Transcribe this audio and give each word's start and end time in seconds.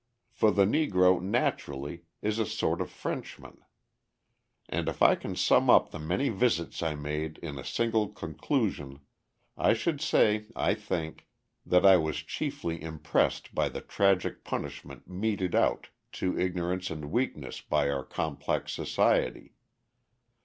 For 0.31 0.49
the 0.49 0.65
Negro, 0.65 1.21
naturally, 1.21 2.05
is 2.23 2.39
a 2.39 2.45
sort 2.47 2.81
of 2.81 2.89
Frenchman. 2.89 3.59
And 4.67 4.89
if 4.89 5.03
I 5.03 5.13
can 5.13 5.35
sum 5.35 5.69
up 5.69 5.91
the 5.91 5.99
many 5.99 6.29
visits 6.29 6.81
I 6.81 6.95
made 6.95 7.37
in 7.43 7.59
a 7.59 7.63
single 7.63 8.09
conclusion 8.09 9.01
I 9.55 9.75
should 9.75 10.01
say, 10.01 10.47
I 10.55 10.73
think, 10.73 11.27
that 11.67 11.85
I 11.85 11.97
was 11.97 12.17
chiefly 12.23 12.81
impressed 12.81 13.53
by 13.53 13.69
the 13.69 13.81
tragic 13.81 14.43
punishment 14.43 15.07
meted 15.07 15.53
out 15.53 15.89
to 16.13 16.35
ignorance 16.35 16.89
and 16.89 17.11
weakness 17.11 17.61
by 17.61 17.87
our 17.87 18.03
complex 18.03 18.73
society. 18.73 19.53